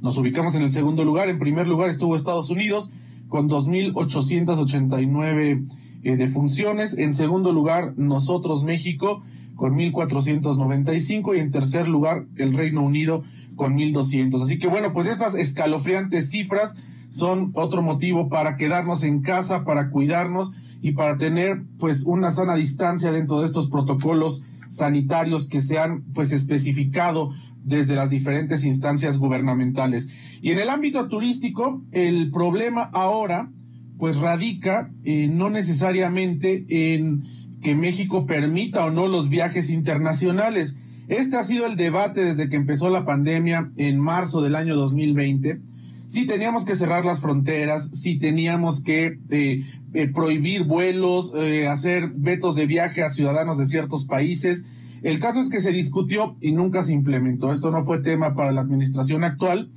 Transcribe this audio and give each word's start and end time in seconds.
Nos 0.00 0.18
ubicamos 0.18 0.56
en 0.56 0.62
el 0.62 0.72
segundo 0.72 1.04
lugar. 1.04 1.28
En 1.28 1.38
primer 1.38 1.68
lugar 1.68 1.90
estuvo 1.90 2.16
Estados 2.16 2.50
Unidos 2.50 2.92
con 3.28 3.48
2.889 3.48 5.68
eh, 6.02 6.16
defunciones. 6.16 6.98
En 6.98 7.14
segundo 7.14 7.52
lugar, 7.52 7.94
nosotros, 7.96 8.64
México, 8.64 9.22
con 9.54 9.76
1.495. 9.76 11.36
Y 11.36 11.38
en 11.38 11.52
tercer 11.52 11.86
lugar, 11.86 12.26
el 12.36 12.54
Reino 12.54 12.82
Unido 12.82 13.22
con 13.54 13.76
1.200. 13.76 14.42
Así 14.42 14.58
que 14.58 14.66
bueno, 14.66 14.92
pues 14.92 15.06
estas 15.06 15.36
escalofriantes 15.36 16.30
cifras 16.30 16.74
son 17.12 17.50
otro 17.52 17.82
motivo 17.82 18.30
para 18.30 18.56
quedarnos 18.56 19.02
en 19.02 19.20
casa, 19.20 19.66
para 19.66 19.90
cuidarnos 19.90 20.54
y 20.80 20.92
para 20.92 21.18
tener 21.18 21.62
pues 21.78 22.04
una 22.04 22.30
sana 22.30 22.54
distancia 22.54 23.12
dentro 23.12 23.40
de 23.40 23.46
estos 23.46 23.68
protocolos 23.68 24.44
sanitarios 24.68 25.46
que 25.46 25.60
se 25.60 25.78
han 25.78 26.04
pues 26.14 26.32
especificado 26.32 27.34
desde 27.64 27.96
las 27.96 28.08
diferentes 28.08 28.64
instancias 28.64 29.18
gubernamentales. 29.18 30.08
Y 30.40 30.52
en 30.52 30.58
el 30.58 30.70
ámbito 30.70 31.06
turístico, 31.08 31.82
el 31.92 32.30
problema 32.30 32.88
ahora 32.94 33.50
pues 33.98 34.16
radica 34.16 34.90
eh, 35.04 35.28
no 35.28 35.50
necesariamente 35.50 36.64
en 36.94 37.24
que 37.60 37.74
México 37.74 38.24
permita 38.24 38.86
o 38.86 38.90
no 38.90 39.06
los 39.06 39.28
viajes 39.28 39.68
internacionales. 39.68 40.78
Este 41.08 41.36
ha 41.36 41.42
sido 41.42 41.66
el 41.66 41.76
debate 41.76 42.24
desde 42.24 42.48
que 42.48 42.56
empezó 42.56 42.88
la 42.88 43.04
pandemia 43.04 43.70
en 43.76 44.00
marzo 44.00 44.40
del 44.40 44.54
año 44.54 44.74
2020 44.76 45.71
si 46.12 46.26
teníamos 46.26 46.66
que 46.66 46.74
cerrar 46.74 47.06
las 47.06 47.20
fronteras, 47.22 47.88
si 47.94 48.18
teníamos 48.18 48.82
que 48.82 49.18
eh, 49.30 49.64
eh, 49.94 50.08
prohibir 50.12 50.64
vuelos, 50.64 51.32
eh, 51.34 51.68
hacer 51.68 52.12
vetos 52.14 52.54
de 52.54 52.66
viaje 52.66 53.02
a 53.02 53.08
ciudadanos 53.08 53.56
de 53.56 53.64
ciertos 53.64 54.04
países. 54.04 54.66
El 55.02 55.20
caso 55.20 55.40
es 55.40 55.48
que 55.48 55.62
se 55.62 55.72
discutió 55.72 56.36
y 56.42 56.52
nunca 56.52 56.84
se 56.84 56.92
implementó. 56.92 57.50
Esto 57.50 57.70
no 57.70 57.86
fue 57.86 58.02
tema 58.02 58.34
para 58.34 58.52
la 58.52 58.60
administración 58.60 59.24
actual. 59.24 59.70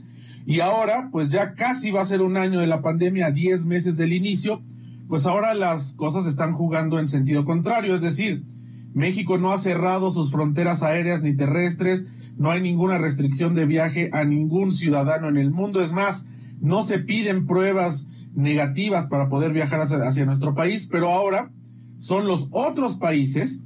Y 0.46 0.59
ahora, 0.59 1.07
pues 1.09 1.29
ya 1.29 1.53
casi 1.53 1.91
va 1.91 2.01
a 2.01 2.06
ser 2.06 2.22
un 2.22 2.35
año 2.35 2.59
de 2.59 2.67
la 2.67 2.81
pandemia, 2.81 3.31
10 3.31 3.66
meses 3.66 3.96
del 3.96 4.12
inicio, 4.12 4.62
pues 5.07 5.25
ahora 5.25 5.53
las 5.53 5.94
cosas 5.94 6.25
están 6.25 6.52
jugando 6.52 7.00
en 7.00 7.07
sentido 7.07 7.46
contrario. 7.46 7.96
Es 7.96 8.02
decir, 8.02 8.44
México 8.94 9.38
no 9.38 9.53
ha 9.53 9.57
cerrado 9.57 10.12
sus 10.12 10.34
fronteras 10.34 10.84
aéreas 10.84 11.23
ni 11.23 11.34
terrestres, 11.34 12.07
no 12.38 12.51
hay 12.51 12.62
ninguna 12.62 12.97
restricción 12.97 13.56
de 13.56 13.66
viaje 13.66 14.09
a 14.13 14.25
ningún 14.25 14.72
ciudadano 14.72 15.29
en 15.29 15.38
el 15.38 15.51
mundo. 15.51 15.81
Es 15.81 15.91
más, 15.91 16.25
no 16.59 16.84
se 16.84 17.00
piden 17.00 17.46
pruebas 17.46 18.07
negativas 18.35 19.07
para 19.07 19.29
poder 19.29 19.53
viajar 19.53 19.81
hacia, 19.81 20.25
nuestro 20.25 20.53
país, 20.53 20.88
pero 20.91 21.09
ahora 21.09 21.51
son 21.96 22.28
los 22.28 22.50
otros 22.51 22.97
países 22.97 23.63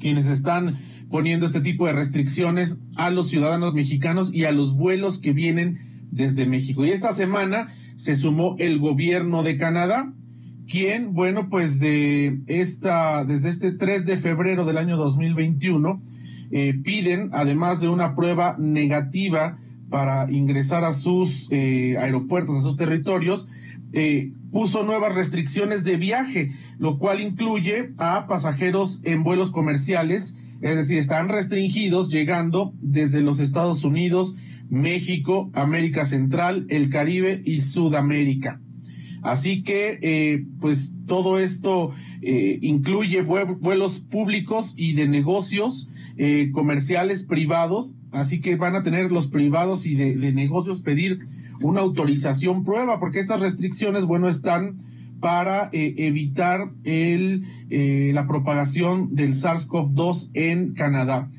quienes 0.00 0.26
están 0.26 0.76
poniendo 1.10 1.46
este 1.46 1.60
tipo 1.60 1.86
de 1.86 1.92
restricciones 1.92 2.80
a 2.96 3.10
los 3.10 3.28
ciudadanos 3.28 3.74
mexicanos 3.74 4.34
y 4.34 4.44
a 4.44 4.52
los 4.52 4.74
vuelos 4.74 5.20
que 5.20 5.32
vienen 5.32 6.06
desde 6.10 6.46
México. 6.46 6.84
Y 6.84 6.90
esta 6.90 7.12
semana 7.12 7.72
se 7.94 8.16
sumó 8.16 8.56
el 8.58 8.80
gobierno 8.80 9.44
de 9.44 9.56
Canadá, 9.56 10.12
quien, 10.68 11.14
bueno, 11.14 11.48
pues 11.48 11.78
de 11.78 12.40
esta, 12.48 13.24
desde 13.24 13.48
este 13.48 13.72
3 13.72 14.04
de 14.04 14.18
febrero 14.18 14.64
del 14.64 14.78
año 14.78 14.96
2021, 14.96 16.02
eh, 16.50 16.74
piden, 16.82 17.30
además 17.32 17.80
de 17.80 17.88
una 17.88 18.14
prueba 18.14 18.56
negativa 18.58 19.58
para 19.90 20.30
ingresar 20.30 20.84
a 20.84 20.92
sus 20.92 21.48
eh, 21.50 21.96
aeropuertos, 21.98 22.56
a 22.56 22.60
sus 22.60 22.76
territorios, 22.76 23.48
eh, 23.92 24.32
puso 24.52 24.82
nuevas 24.82 25.14
restricciones 25.14 25.84
de 25.84 25.96
viaje, 25.96 26.52
lo 26.78 26.98
cual 26.98 27.20
incluye 27.20 27.92
a 27.98 28.26
pasajeros 28.26 29.00
en 29.04 29.22
vuelos 29.22 29.50
comerciales, 29.50 30.36
es 30.60 30.76
decir, 30.76 30.98
están 30.98 31.28
restringidos 31.28 32.10
llegando 32.10 32.72
desde 32.80 33.20
los 33.20 33.40
Estados 33.40 33.84
Unidos, 33.84 34.36
México, 34.68 35.50
América 35.52 36.04
Central, 36.04 36.66
el 36.70 36.90
Caribe 36.90 37.42
y 37.44 37.60
Sudamérica. 37.60 38.60
Así 39.26 39.64
que, 39.64 39.98
eh, 40.02 40.46
pues 40.60 40.94
todo 41.08 41.40
esto 41.40 41.90
eh, 42.22 42.60
incluye 42.62 43.22
vuelos 43.22 43.98
públicos 43.98 44.74
y 44.76 44.92
de 44.92 45.08
negocios 45.08 45.90
eh, 46.16 46.50
comerciales 46.52 47.24
privados. 47.24 47.96
Así 48.12 48.40
que 48.40 48.54
van 48.54 48.76
a 48.76 48.84
tener 48.84 49.10
los 49.10 49.26
privados 49.26 49.84
y 49.84 49.96
de, 49.96 50.32
negocios 50.32 50.80
pedir 50.80 51.18
una 51.60 51.80
autorización 51.80 52.62
prueba, 52.62 53.00
porque 53.00 53.18
estas 53.18 53.40
restricciones, 53.40 54.04
bueno, 54.04 54.28
están 54.28 54.76
para 55.18 55.70
evitar 55.72 56.70
el, 56.84 57.46
la 58.14 58.28
propagación 58.28 59.16
del 59.16 59.34
SARS-CoV-2 59.34 60.30
en 60.34 60.72
Canadá. 60.74 61.30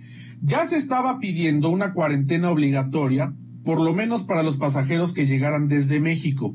Ya 0.42 0.68
se 0.68 0.76
estaba 0.76 1.20
pidiendo 1.20 1.70
una 1.70 1.94
cuarentena 1.94 2.50
obligatoria, 2.50 3.34
por 3.64 3.80
lo 3.80 3.94
menos 3.94 4.24
para 4.24 4.44
los 4.44 4.58
pasajeros 4.58 5.14
que 5.14 5.26
llegaran 5.26 5.70
desde 5.70 6.02
México. 6.02 6.54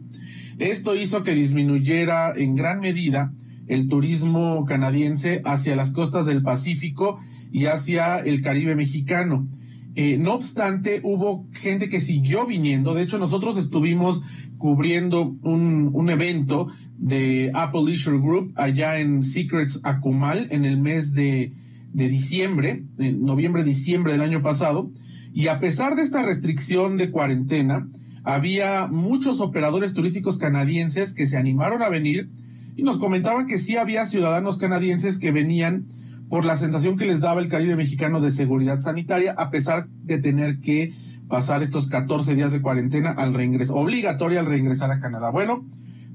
Esto 0.58 0.96
hizo 0.96 1.22
que 1.22 1.34
disminuyera 1.34 2.32
en 2.36 2.54
gran 2.54 2.80
medida 2.80 3.32
el 3.66 3.88
turismo 3.88 4.64
canadiense 4.64 5.40
hacia 5.44 5.76
las 5.76 5.92
costas 5.92 6.26
del 6.26 6.42
Pacífico 6.42 7.18
y 7.50 7.66
hacia 7.66 8.18
el 8.18 8.42
Caribe 8.42 8.74
mexicano. 8.74 9.48
Eh, 9.94 10.16
no 10.18 10.34
obstante, 10.34 11.00
hubo 11.02 11.46
gente 11.52 11.88
que 11.88 12.00
siguió 12.00 12.46
viniendo. 12.46 12.94
De 12.94 13.02
hecho, 13.02 13.18
nosotros 13.18 13.58
estuvimos 13.58 14.24
cubriendo 14.56 15.36
un, 15.42 16.08
evento 16.08 16.68
de 16.98 17.50
Apple 17.54 17.82
Leisure 17.86 18.18
Group 18.18 18.52
allá 18.56 19.00
en 19.00 19.22
Secrets 19.22 19.80
Akumal 19.82 20.48
en 20.50 20.64
el 20.64 20.78
mes 20.78 21.12
de, 21.12 21.52
de 21.92 22.08
diciembre, 22.08 22.84
noviembre, 22.96 23.64
diciembre 23.64 24.12
del 24.12 24.22
año 24.22 24.42
pasado. 24.42 24.90
Y 25.34 25.48
a 25.48 25.60
pesar 25.60 25.96
de 25.96 26.02
esta 26.02 26.22
restricción 26.22 26.96
de 26.96 27.10
cuarentena, 27.10 27.88
había 28.24 28.86
muchos 28.86 29.40
operadores 29.40 29.94
turísticos 29.94 30.38
canadienses 30.38 31.14
que 31.14 31.26
se 31.26 31.36
animaron 31.36 31.82
a 31.82 31.88
venir 31.88 32.30
y 32.76 32.82
nos 32.82 32.98
comentaban 32.98 33.46
que 33.46 33.58
sí 33.58 33.76
había 33.76 34.06
ciudadanos 34.06 34.58
canadienses 34.58 35.18
que 35.18 35.32
venían 35.32 35.86
por 36.28 36.44
la 36.44 36.56
sensación 36.56 36.96
que 36.96 37.04
les 37.04 37.20
daba 37.20 37.42
el 37.42 37.48
Caribe 37.48 37.76
mexicano 37.76 38.20
de 38.20 38.30
seguridad 38.30 38.80
sanitaria, 38.80 39.34
a 39.36 39.50
pesar 39.50 39.86
de 40.02 40.18
tener 40.18 40.60
que 40.60 40.94
pasar 41.28 41.62
estos 41.62 41.88
14 41.88 42.34
días 42.34 42.52
de 42.52 42.62
cuarentena 42.62 43.10
al 43.10 43.34
reingreso, 43.34 43.74
obligatoria 43.74 44.40
al 44.40 44.46
reingresar 44.46 44.90
a 44.90 44.98
Canadá. 44.98 45.30
Bueno, 45.30 45.66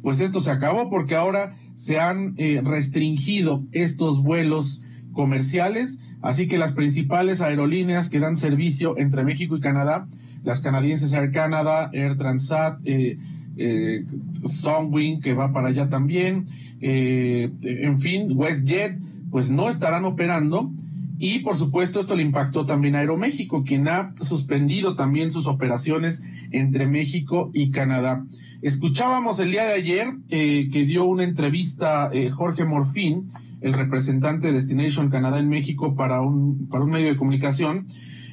pues 0.01 0.19
esto 0.19 0.42
se 0.42 0.51
acabó 0.51 0.89
porque 0.89 1.15
ahora 1.15 1.56
se 1.75 2.00
han 2.00 2.33
eh, 2.38 2.62
restringido 2.63 3.63
estos 3.71 4.24
vuelos 4.24 4.83
comerciales, 5.12 6.00
así 6.21 6.48
que 6.48 6.57
las 6.57 6.74
principales 6.74 7.42
aerolíneas 7.42 8.10
que 8.10 8.19
dan 8.19 8.36
servicio 8.36 8.98
entre 8.98 9.24
México 9.24 9.56
y 9.56 9.60
Canadá, 9.60 10.07
las 10.44 10.62
canadienses 10.62 11.13
Air 11.13 11.31
Canada, 11.31 11.89
Air 11.94 12.18
Transat, 12.18 12.80
eh, 12.86 13.18
eh, 13.57 14.06
Sunwing 14.45 15.22
que 15.22 15.34
va 15.34 15.51
para 15.51 15.69
allá 15.69 15.89
también, 15.89 16.45
eh, 16.80 17.51
en 17.62 18.00
fin, 18.00 18.31
WestJet, 18.36 19.00
pues 19.31 19.50
no 19.50 19.69
estarán 19.69 20.06
operando. 20.06 20.72
Y 21.19 21.39
por 21.39 21.57
supuesto 21.57 22.00
esto 22.00 22.16
le 22.16 22.22
impactó 22.22 22.66
también 22.66 22.95
a 22.95 23.00
Aeroméxico, 23.00 23.63
quien 23.63 23.88
ha 23.88 24.13
suspendido 24.22 24.95
también 24.95 25.31
sus 25.31 25.48
operaciones 25.48 26.22
entre 26.51 26.86
México 26.86 27.50
y 27.54 27.72
Canadá. 27.72 28.24
Escuchábamos 28.62 29.39
el 29.39 29.51
día 29.51 29.66
de 29.66 29.74
ayer 29.74 30.07
eh, 30.30 30.69
que 30.72 30.86
dio 30.86 31.06
una 31.06 31.24
entrevista 31.24 32.10
eh, 32.13 32.30
Jorge 32.30 32.66
Morfín, 32.66 33.31
el 33.62 33.74
representante 33.74 34.48
de 34.48 34.54
Destination 34.54 35.10
Canadá 35.10 35.39
en 35.39 35.50
México 35.50 35.95
para 35.95 36.22
un, 36.22 36.68
para 36.68 36.84
un 36.84 36.92
medio 36.92 37.07
de 37.07 37.18
comunicación, 37.18 37.88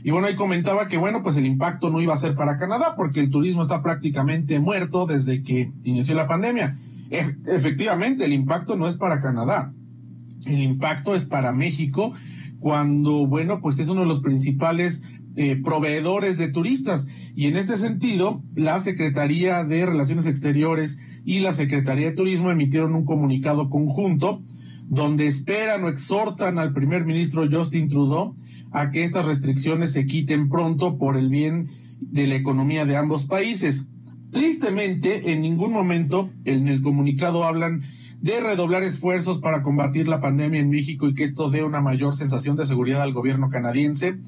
y 0.05 0.11
bueno, 0.11 0.27
ahí 0.27 0.35
comentaba 0.35 0.87
que 0.87 0.99
bueno, 0.99 1.23
pues 1.23 1.39
el 1.39 1.47
impacto 1.47 1.89
no 1.89 2.03
iba 2.03 2.12
a 2.12 2.19
ser 2.19 2.35
para 2.37 2.59
Canadá 2.59 2.95
porque 2.95 3.21
el 3.21 3.31
turismo 3.31 3.62
está 3.62 3.81
prácticamente 3.81 4.61
muerto 4.61 5.06
desde 5.06 5.43
que 5.43 5.73
inició 5.83 6.15
la 6.15 6.29
pandemia. 6.29 6.77
efectivamente, 7.47 8.27
el 8.27 8.35
impacto 8.35 8.77
no 8.77 8.87
es 8.87 8.97
para 8.97 9.19
Canadá. 9.19 9.73
El 10.45 10.61
impacto 10.61 11.15
es 11.15 11.25
para 11.25 11.53
México 11.53 12.12
cuando, 12.61 13.27
bueno, 13.27 13.61
pues 13.62 13.79
es 13.79 13.89
uno 13.89 14.03
de 14.03 14.06
los 14.06 14.21
principales 14.21 15.03
eh, 15.37 15.56
proveedores 15.56 16.37
de 16.37 16.49
turistas. 16.49 17.06
Y 17.35 17.47
en 17.47 17.56
este 17.56 17.79
sentido, 17.79 18.43
la 18.55 18.81
Secretaría 18.81 19.65
de 19.65 19.87
Relaciones 19.87 20.27
Exteriores 20.27 20.99
y 21.25 21.41
la 21.41 21.55
Secretaría 21.55 22.09
de 22.09 22.17
Turismo 22.17 22.51
emitieron 22.51 22.95
un 22.95 23.06
comunicado 23.06 23.71
conjunto 23.71 24.43
donde 24.87 25.27
esperan 25.27 25.83
o 25.83 25.89
exhortan 25.89 26.59
al 26.59 26.75
primer 26.75 27.06
ministro 27.06 27.49
Justin 27.51 27.89
Trudeau 27.89 28.35
a 28.75 28.91
que 28.91 29.05
estas 29.05 29.25
restricciones 29.25 29.93
se 29.93 30.05
quiten 30.05 30.49
pronto 30.49 30.99
por 30.99 31.17
el 31.17 31.29
bien 31.29 31.69
de 32.00 32.26
la 32.26 32.35
economía 32.35 32.85
de 32.85 32.97
ambos 32.97 33.26
países. 33.26 33.87
Tristemente, 34.32 35.32
en 35.32 35.43
ningún 35.43 35.73
momento 35.73 36.29
en 36.44 36.67
el 36.67 36.82
comunicado 36.82 37.44
hablan 37.44 37.82
de 38.21 38.41
redoblar 38.41 38.82
esfuerzos 38.82 39.38
para 39.38 39.62
combatir 39.62 40.09
la 40.09 40.21
pandemia 40.21 40.59
en 40.59 40.71
México 40.71 41.06
y 41.09 41.15
que 41.15 41.23
esto 41.23 41.50
dé 41.50 41.62
una 41.62 41.81
mayor 41.81 42.17
sensación 42.17 42.56
de 42.56 42.67
seguridad 42.67 43.03
al 43.03 43.12
gobierno 43.12 43.49
canadiense. 43.49 44.19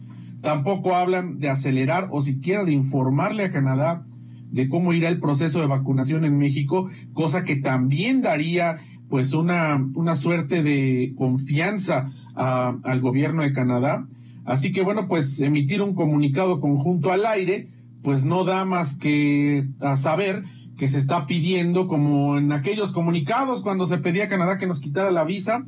Tampoco 0.43 0.95
hablan 0.95 1.41
de 1.41 1.49
acelerar 1.49 2.07
o 2.13 2.23
siquiera 2.23 2.65
de 2.65 2.73
informarle 2.73 3.45
a 3.45 3.51
Canadá 3.51 4.07
de 4.53 4.69
cómo 4.69 4.93
irá 4.93 5.09
el 5.09 5.19
proceso 5.19 5.61
de 5.61 5.67
vacunación 5.67 6.25
en 6.25 6.39
México, 6.39 6.89
cosa 7.15 7.43
que 7.43 7.57
también 7.57 8.23
daría 8.23 8.77
pues 9.09 9.33
una, 9.33 9.85
una 9.95 10.15
suerte 10.15 10.63
de 10.63 11.15
confianza 11.17 12.13
al 12.37 13.01
gobierno 13.01 13.43
de 13.43 13.53
Canadá. 13.53 14.07
Así 14.47 14.73
que 14.73 14.83
bueno, 14.83 15.09
pues 15.09 15.41
emitir 15.41 15.83
un 15.83 15.95
comunicado 15.95 16.61
conjunto 16.61 17.11
al 17.13 17.27
aire, 17.27 17.69
pues 18.03 18.25
no 18.25 18.45
da 18.45 18.65
más 18.65 18.95
que 18.95 19.69
a 19.81 19.97
saber 19.97 20.45
que 20.77 20.89
se 20.89 20.99
está 20.99 21.27
pidiendo, 21.27 21.89
como 21.89 22.39
en 22.39 22.53
aquellos 22.53 22.93
comunicados 22.93 23.63
cuando 23.63 23.87
se 23.87 23.99
pedía 23.99 24.25
a 24.25 24.29
Canadá 24.29 24.59
que 24.59 24.67
nos 24.67 24.81
quitara 24.81 25.11
la 25.11 25.25
visa, 25.25 25.67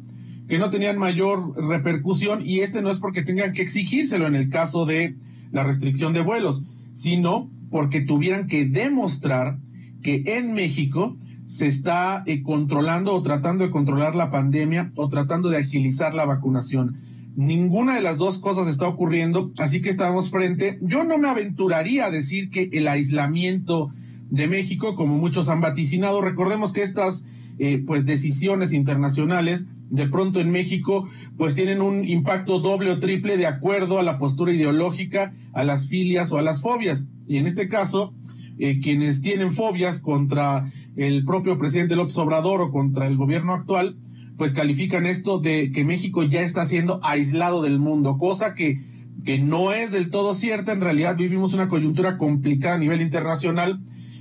que 0.49 0.59
no 0.59 0.71
tenían 0.71 0.99
mayor 0.99 1.55
repercusión 1.57 2.43
y 2.47 2.61
este 2.61 2.81
no 2.81 2.91
es 2.91 2.99
porque 2.99 3.23
tengan 3.23 3.53
que 3.53 3.63
exigírselo 3.63 4.27
en 4.27 4.35
el 4.35 4.49
caso 4.49 4.87
de 4.87 5.17
la 5.51 5.65
restricción 5.65 6.13
de 6.13 6.21
vuelos, 6.21 6.65
sino 6.93 7.51
porque 7.71 8.01
tuvieran 8.01 8.47
que 8.47 8.65
demostrar 8.65 9.59
que 10.03 10.23
en 10.27 10.55
México 10.55 11.17
se 11.45 11.67
está 11.67 12.23
eh, 12.27 12.43
controlando 12.43 13.15
o 13.15 13.23
tratando 13.23 13.65
de 13.65 13.71
controlar 13.71 14.15
la 14.15 14.31
pandemia 14.31 14.93
o 14.97 15.09
tratando 15.09 15.49
de 15.49 15.57
agilizar 15.57 16.15
la 16.15 16.27
vacunación. 16.27 17.08
Ninguna 17.39 17.95
de 17.95 18.01
las 18.01 18.19
dos 18.19 18.39
cosas 18.41 18.67
está 18.67 18.89
ocurriendo, 18.89 19.53
así 19.59 19.81
que 19.81 19.91
estamos 19.91 20.29
frente. 20.29 20.77
Yo 20.81 21.05
no 21.05 21.19
me 21.19 21.29
aventuraría 21.29 22.07
a 22.07 22.11
decir 22.11 22.51
que 22.51 22.69
el 22.73 22.89
aislamiento 22.89 23.93
de 24.29 24.49
México, 24.49 24.97
como 24.97 25.17
muchos 25.17 25.49
han 25.49 25.61
vaticinado, 25.61 26.21
recordemos 26.21 26.73
que 26.73 26.83
estas 26.83 27.27
eh, 27.61 27.81
pues 27.87 28.07
decisiones 28.07 28.73
internacionales 28.73 29.67
de 29.89 30.09
pronto 30.09 30.41
en 30.41 30.51
México 30.51 31.09
pues 31.37 31.55
tienen 31.55 31.81
un 31.81 32.09
impacto 32.09 32.59
doble 32.59 32.91
o 32.91 32.99
triple 32.99 33.37
de 33.37 33.47
acuerdo 33.47 34.01
a 34.01 34.03
la 34.03 34.19
postura 34.19 34.53
ideológica, 34.53 35.33
a 35.53 35.63
las 35.63 35.87
filias 35.87 36.33
o 36.33 36.39
a 36.39 36.43
las 36.43 36.61
fobias. 36.61 37.07
Y 37.29 37.37
en 37.37 37.47
este 37.47 37.69
caso, 37.69 38.15
eh, 38.59 38.81
quienes 38.81 39.23
tienen 39.23 39.53
fobias 39.53 40.01
contra 40.01 40.73
el 40.97 41.25
propio 41.25 41.57
presidente 41.57 41.95
López 41.95 42.19
Obrador 42.19 42.61
o 42.63 42.73
contra 42.73 43.07
el 43.07 43.17
gobierno 43.17 43.53
actual, 43.53 43.97
pues 44.39 44.55
califican 44.55 45.05
esto 45.05 45.41
de 45.41 45.73
que 45.73 45.85
México 45.85 46.23
ya 46.23 46.43
está 46.43 46.65
siendo 46.65 47.01
aislado 47.03 47.61
del 47.61 47.81
mundo, 47.81 48.17
cosa 48.19 48.55
que, 48.55 48.81
que 49.25 49.39
no 49.39 49.73
es 49.73 49.91
del 49.91 50.11
todo 50.11 50.33
cierta. 50.33 50.73
En 50.73 50.81
realidad 50.81 51.17
vivimos 51.17 51.55
una 51.55 51.67
coyuntura 51.67 52.17
complicada 52.17 52.77
a 52.77 52.79
nivel 52.79 53.03
internacional. 53.03 53.81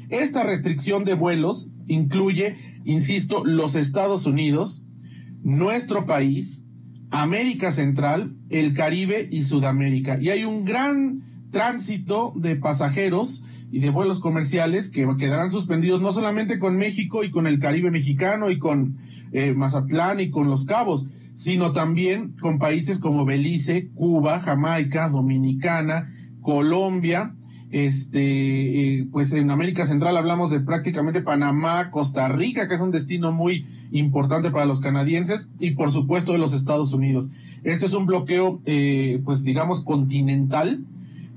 Esta 0.10 0.44
restricción 0.44 1.06
de 1.06 1.14
vuelos 1.14 1.70
incluye, 1.86 2.58
insisto, 2.84 3.46
los 3.46 3.76
Estados 3.76 4.26
Unidos, 4.26 4.84
nuestro 5.44 6.08
país, 6.08 6.64
América 7.12 7.72
Central, 7.72 8.36
el 8.50 8.74
Caribe 8.74 9.30
y 9.32 9.44
Sudamérica. 9.44 10.18
Y 10.20 10.30
hay 10.30 10.46
un 10.46 10.66
gran 10.66 11.22
tránsito 11.52 12.34
de 12.36 12.56
pasajeros 12.56 13.44
y 13.72 13.82
de 13.82 13.92
vuelos 13.92 14.20
comerciales 14.20 14.90
que 14.90 15.08
quedarán 15.20 15.52
suspendidos 15.52 16.02
no 16.02 16.12
solamente 16.12 16.58
con 16.58 16.76
México 16.76 17.24
y 17.24 17.30
con 17.30 17.46
el 17.46 17.60
Caribe 17.60 17.92
mexicano 17.92 18.50
y 18.50 18.58
con 18.58 18.98
eh, 19.32 19.54
Mazatlán 19.54 20.20
y 20.20 20.30
con 20.30 20.50
Los 20.50 20.66
Cabos, 20.66 21.08
sino 21.34 21.72
también 21.72 22.36
con 22.40 22.58
países 22.58 23.00
como 23.00 23.26
Belice, 23.26 23.90
Cuba, 23.94 24.40
Jamaica, 24.40 25.10
Dominicana, 25.10 26.12
Colombia, 26.42 27.36
este, 27.70 29.00
eh, 29.00 29.08
pues 29.12 29.34
en 29.34 29.52
América 29.52 29.86
Central 29.86 30.16
hablamos 30.16 30.50
de 30.50 30.62
prácticamente 30.62 31.22
Panamá, 31.22 31.90
Costa 31.90 32.28
Rica, 32.30 32.68
que 32.68 32.76
es 32.76 32.82
un 32.82 32.92
destino 32.92 33.32
muy 33.32 33.66
importante 33.92 34.52
para 34.52 34.66
los 34.66 34.80
canadienses, 34.80 35.50
y 35.60 35.72
por 35.72 35.92
supuesto 35.92 36.32
de 36.32 36.40
los 36.40 36.54
Estados 36.54 36.94
Unidos. 36.94 37.30
Este 37.64 37.86
es 37.86 37.94
un 37.94 38.06
bloqueo, 38.06 38.62
eh, 38.66 39.22
pues 39.26 39.44
digamos, 39.44 39.82
continental, 39.82 40.86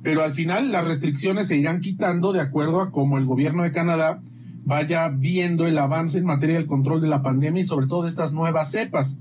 pero 0.03 0.23
al 0.23 0.33
final 0.33 0.73
las 0.73 0.87
restricciones 0.87 1.49
se 1.49 1.57
irán 1.57 1.81
quitando 1.81 2.33
de 2.33 2.41
acuerdo 2.41 2.81
a 2.81 2.91
cómo 2.91 3.19
el 3.19 3.27
gobierno 3.27 3.65
de 3.65 3.73
Canadá 3.73 4.23
vaya 4.71 5.09
viendo 5.09 5.67
el 5.67 5.77
avance 5.79 6.17
en 6.17 6.25
materia 6.25 6.55
del 6.55 6.67
control 6.67 7.01
de 7.01 7.09
la 7.09 7.23
pandemia 7.23 7.63
y 7.63 7.67
sobre 7.67 7.89
todo 7.89 8.03
de 8.03 8.09
estas 8.09 8.35
nuevas 8.35 8.71
cepas. 8.71 9.19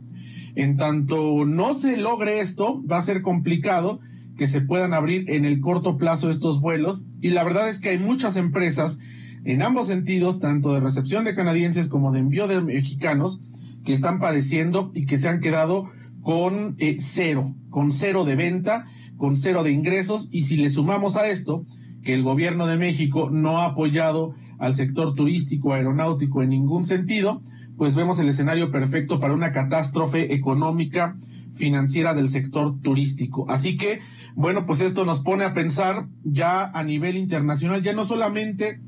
En 0.54 0.78
tanto 0.78 1.44
no 1.44 1.74
se 1.74 1.98
logre 1.98 2.40
esto, 2.40 2.84
va 2.86 3.00
a 3.00 3.04
ser 3.04 3.24
complicado 3.24 4.00
que 4.38 4.46
se 4.46 4.62
puedan 4.62 4.94
abrir 4.94 5.28
en 5.32 5.46
el 5.46 5.60
corto 5.60 5.98
plazo 5.98 6.30
estos 6.30 6.62
vuelos 6.62 7.08
y 7.20 7.32
la 7.32 7.44
verdad 7.44 7.68
es 7.68 7.80
que 7.80 7.90
hay 7.90 7.98
muchas 7.98 8.36
empresas 8.36 9.00
en 9.44 9.64
ambos 9.64 9.88
sentidos, 9.88 10.40
tanto 10.40 10.72
de 10.72 10.82
recepción 10.82 11.24
de 11.24 11.34
canadienses 11.34 11.90
como 11.90 12.12
de 12.12 12.20
envío 12.20 12.48
de 12.48 12.62
mexicanos, 12.62 13.42
que 13.84 13.94
están 13.94 14.20
padeciendo 14.20 14.92
y 14.94 15.08
que 15.08 15.18
se 15.18 15.30
han 15.30 15.40
quedado 15.40 15.90
con 16.22 16.76
eh, 16.78 16.98
cero, 17.00 17.56
con 17.72 17.90
cero 17.90 18.24
de 18.24 18.36
venta, 18.36 18.86
con 19.18 19.36
cero 19.36 19.64
de 19.64 19.72
ingresos 19.72 20.30
y 20.32 20.44
si 20.44 20.58
le 20.58 20.70
sumamos 20.70 21.16
a 21.16 21.28
esto 21.28 21.66
que 22.10 22.16
el 22.16 22.24
gobierno 22.24 22.66
de 22.66 22.76
México 22.76 23.30
no 23.32 23.60
ha 23.60 23.66
apoyado 23.66 24.34
al 24.58 24.74
sector 24.74 25.14
turístico, 25.14 25.74
aeronáutico 25.74 26.42
en 26.42 26.50
ningún 26.50 26.84
sentido, 26.84 27.44
pues 27.78 27.94
vemos 27.96 28.18
el 28.18 28.28
escenario 28.30 28.72
perfecto 28.72 29.20
para 29.20 29.36
una 29.36 29.52
catástrofe 29.52 30.34
económica, 30.34 31.18
financiera 31.54 32.16
del 32.16 32.28
sector 32.28 32.82
turístico. 32.82 33.46
Así 33.48 33.78
que, 33.78 34.00
bueno, 34.34 34.66
pues 34.66 34.82
esto 34.82 35.06
nos 35.06 35.22
pone 35.22 35.44
a 35.44 35.54
pensar 35.54 36.08
ya 36.24 36.64
a 36.64 36.84
nivel 36.84 37.16
internacional, 37.16 37.84
ya 37.84 37.94
no 37.94 38.06
solamente 38.06 38.82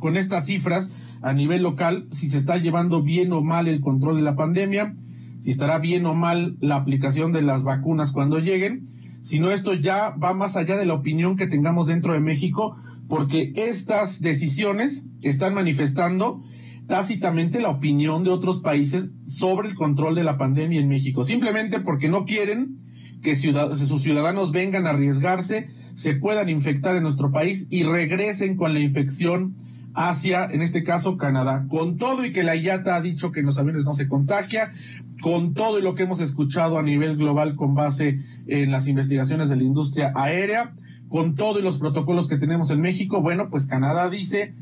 con 0.00 0.16
estas 0.16 0.46
cifras 0.46 0.90
a 1.22 1.32
nivel 1.32 1.62
local 1.62 2.08
si 2.10 2.28
se 2.30 2.36
está 2.36 2.56
llevando 2.56 3.00
bien 3.00 3.32
o 3.32 3.42
mal 3.42 3.68
el 3.68 3.80
control 3.80 4.16
de 4.16 4.22
la 4.22 4.34
pandemia, 4.34 4.96
si 5.38 5.52
estará 5.52 5.78
bien 5.78 6.04
o 6.04 6.14
mal 6.14 6.56
la 6.58 6.74
aplicación 6.74 7.30
de 7.32 7.42
las 7.42 7.62
vacunas 7.62 8.10
cuando 8.10 8.40
lleguen, 8.40 8.86
sino 9.20 9.50
esto 9.50 9.74
ya 9.74 10.10
va 10.10 10.34
más 10.34 10.56
allá 10.56 10.76
de 10.76 10.86
la 10.86 10.94
opinión 10.94 11.36
que 11.36 11.46
tengamos 11.46 11.86
dentro 11.86 12.12
de 12.12 12.20
México, 12.20 12.76
porque 13.08 13.52
estas 13.56 14.20
decisiones 14.20 15.06
están 15.22 15.54
manifestando 15.54 16.42
tácitamente 16.86 17.60
la 17.60 17.70
opinión 17.70 18.24
de 18.24 18.30
otros 18.30 18.60
países 18.60 19.10
sobre 19.26 19.68
el 19.68 19.74
control 19.74 20.14
de 20.14 20.24
la 20.24 20.38
pandemia 20.38 20.80
en 20.80 20.88
México, 20.88 21.22
simplemente 21.22 21.80
porque 21.80 22.08
no 22.08 22.24
quieren 22.24 22.78
que 23.22 23.34
sus 23.34 24.02
ciudadanos 24.02 24.50
vengan 24.50 24.86
a 24.86 24.90
arriesgarse, 24.90 25.68
se 25.92 26.14
puedan 26.14 26.48
infectar 26.48 26.96
en 26.96 27.02
nuestro 27.02 27.30
país 27.30 27.66
y 27.70 27.82
regresen 27.82 28.56
con 28.56 28.74
la 28.74 28.80
infección 28.80 29.54
hacia, 29.94 30.46
en 30.46 30.62
este 30.62 30.82
caso, 30.82 31.16
Canadá. 31.16 31.66
Con 31.68 31.96
todo 31.96 32.24
y 32.24 32.32
que 32.32 32.42
la 32.42 32.56
IATA 32.56 32.96
ha 32.96 33.00
dicho 33.00 33.32
que 33.32 33.40
en 33.40 33.46
los 33.46 33.58
aviones 33.58 33.84
no 33.84 33.92
se 33.92 34.08
contagia, 34.08 34.72
con 35.20 35.54
todo 35.54 35.78
y 35.78 35.82
lo 35.82 35.94
que 35.94 36.04
hemos 36.04 36.20
escuchado 36.20 36.78
a 36.78 36.82
nivel 36.82 37.16
global 37.16 37.56
con 37.56 37.74
base 37.74 38.18
en 38.46 38.70
las 38.70 38.88
investigaciones 38.88 39.48
de 39.48 39.56
la 39.56 39.62
industria 39.62 40.12
aérea, 40.14 40.74
con 41.08 41.34
todo 41.34 41.58
y 41.58 41.62
los 41.62 41.78
protocolos 41.78 42.28
que 42.28 42.38
tenemos 42.38 42.70
en 42.70 42.80
México, 42.80 43.20
bueno, 43.20 43.50
pues 43.50 43.66
Canadá 43.66 44.08
dice 44.08 44.54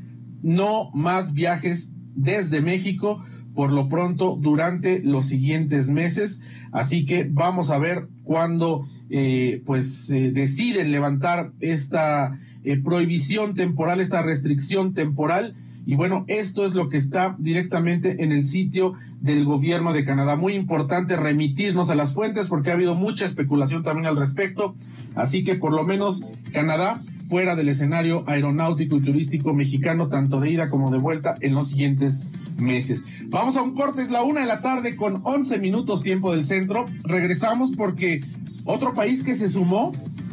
no 0.42 0.90
más 0.94 1.35
viajes 1.35 1.92
desde 2.14 2.61
México 2.61 3.25
por 3.55 3.73
lo 3.73 3.88
pronto 3.88 4.37
durante 4.40 5.00
los 5.02 5.26
siguientes 5.26 5.90
meses. 5.90 6.43
Así 6.73 7.05
que 7.05 7.28
vamos 7.31 7.71
a 7.71 7.78
ver 7.78 8.09
cuándo 8.23 8.87
eh, 9.11 9.62
pues 9.64 10.09
deciden 10.09 10.93
levantar 10.93 11.52
esta 11.61 12.38
eh, 12.64 12.76
prohibición 12.76 13.55
temporal, 13.55 14.00
esta 14.00 14.23
restricción 14.23 14.93
temporal. 14.93 15.55
Y 15.87 15.95
bueno, 15.95 16.26
esto 16.28 16.67
es 16.67 16.75
lo 16.75 16.90
que 16.90 16.99
está 16.99 17.35
directamente 17.38 18.23
en 18.23 18.31
el 18.31 18.45
sitio 18.45 18.93
del 19.23 19.47
gobierno 19.47 19.95
de 19.95 20.05
Canadá. 20.05 20.37
Muy 20.37 20.55
importante 20.55 21.17
remitirnos 21.17 21.88
a 21.88 21.95
las 21.95 22.12
fuentes 22.12 22.49
porque 22.49 22.71
ha 22.71 22.75
habido 22.75 22.95
mucha 22.95 23.25
especulación 23.25 23.83
también 23.85 24.07
al 24.07 24.19
respecto. 24.19 24.75
Así 25.14 25.45
que 25.45 25.55
por 25.55 25.73
lo 25.73 25.85
menos 25.85 26.26
Canadá 26.52 27.00
fuera 27.28 27.57
del 27.57 27.71
escenario 27.71 28.25
aeronáutico 28.26 28.97
y 28.97 29.00
turístico 29.00 29.55
mexicano, 29.55 30.09
tanto 30.09 30.40
de 30.40 30.50
ida 30.50 30.69
como 30.69 30.90
de 30.90 30.99
vuelta 30.99 31.37
en 31.40 31.55
los 31.55 31.69
siguientes 31.69 32.26
meses. 32.59 33.05
Vamos 33.27 33.57
a 33.57 33.62
un 33.62 33.75
corte, 33.75 34.03
es 34.03 34.11
la 34.11 34.23
una 34.23 34.41
de 34.41 34.47
la 34.47 34.61
tarde 34.61 34.97
con 34.97 35.21
11 35.25 35.59
minutos 35.59 36.03
tiempo 36.03 36.33
del 36.33 36.45
centro. 36.45 36.87
Regresamos 37.05 37.73
porque 37.73 38.23
otro 38.65 38.95
país 38.95 39.23
que 39.23 39.35
se 39.35 39.49
sumó, 39.49 39.93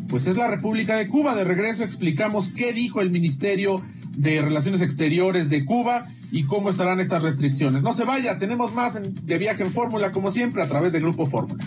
pues 0.09 0.27
es 0.27 0.37
la 0.37 0.47
República 0.47 0.97
de 0.97 1.07
Cuba. 1.07 1.35
De 1.35 1.43
regreso 1.43 1.83
explicamos 1.83 2.49
qué 2.49 2.73
dijo 2.73 3.01
el 3.01 3.11
Ministerio 3.11 3.81
de 4.17 4.41
Relaciones 4.41 4.81
Exteriores 4.81 5.49
de 5.49 5.65
Cuba 5.65 6.07
y 6.31 6.43
cómo 6.43 6.69
estarán 6.69 6.99
estas 6.99 7.23
restricciones. 7.23 7.83
No 7.83 7.93
se 7.93 8.05
vaya, 8.05 8.39
tenemos 8.39 8.73
más 8.73 8.99
de 9.01 9.37
viaje 9.37 9.63
en 9.63 9.71
fórmula 9.71 10.11
como 10.11 10.31
siempre 10.31 10.63
a 10.63 10.67
través 10.67 10.93
del 10.93 11.03
Grupo 11.03 11.25
Fórmula. 11.25 11.63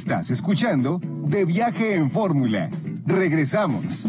Estás 0.00 0.30
escuchando 0.30 0.98
De 1.26 1.44
Viaje 1.44 1.94
en 1.94 2.10
Fórmula. 2.10 2.70
Regresamos. 3.04 4.06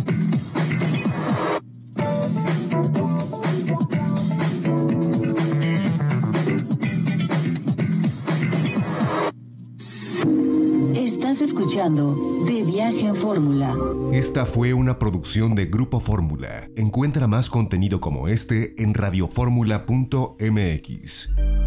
Estás 10.95 11.41
escuchando 11.41 12.45
De 12.45 12.63
Viaje 12.63 13.07
en 13.07 13.15
Fórmula. 13.15 13.75
Esta 14.13 14.45
fue 14.45 14.73
una 14.73 14.97
producción 14.97 15.55
de 15.55 15.65
Grupo 15.65 15.99
Fórmula. 15.99 16.69
Encuentra 16.77 17.27
más 17.27 17.49
contenido 17.49 17.99
como 17.99 18.29
este 18.29 18.81
en 18.81 18.93
radioformula.mx. 18.93 21.60